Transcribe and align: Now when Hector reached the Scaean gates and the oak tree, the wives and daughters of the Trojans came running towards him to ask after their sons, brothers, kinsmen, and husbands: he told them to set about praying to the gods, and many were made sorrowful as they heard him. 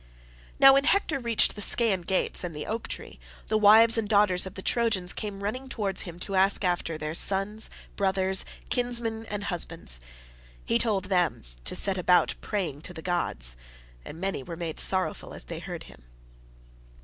Now 0.59 0.73
when 0.73 0.85
Hector 0.85 1.19
reached 1.19 1.53
the 1.53 1.61
Scaean 1.61 2.01
gates 2.01 2.43
and 2.43 2.55
the 2.55 2.65
oak 2.65 2.87
tree, 2.87 3.19
the 3.49 3.57
wives 3.59 3.99
and 3.99 4.09
daughters 4.09 4.47
of 4.47 4.55
the 4.55 4.63
Trojans 4.63 5.13
came 5.13 5.43
running 5.43 5.69
towards 5.69 6.01
him 6.01 6.17
to 6.21 6.33
ask 6.35 6.65
after 6.65 6.97
their 6.97 7.13
sons, 7.13 7.69
brothers, 7.95 8.43
kinsmen, 8.71 9.27
and 9.27 9.43
husbands: 9.43 10.01
he 10.65 10.79
told 10.79 11.05
them 11.05 11.43
to 11.65 11.75
set 11.75 11.99
about 11.99 12.33
praying 12.41 12.81
to 12.81 12.95
the 12.95 13.03
gods, 13.03 13.55
and 14.03 14.19
many 14.19 14.41
were 14.41 14.57
made 14.57 14.79
sorrowful 14.79 15.35
as 15.35 15.45
they 15.45 15.59
heard 15.59 15.83
him. 15.83 16.01